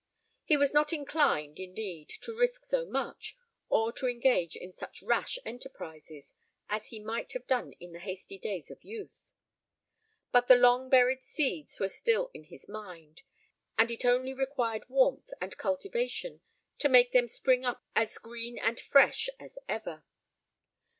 [0.43, 3.37] He was not inclined, indeed, to risk so much,
[3.69, 6.33] or to engage in such rash enterprises,
[6.69, 9.31] as he might have done in the hasty days of youth;
[10.31, 13.21] but the long buried seeds were still in his mind,
[13.77, 16.41] and it only required warmth and cultivation
[16.79, 20.03] to make them spring up as green and fresh as ever.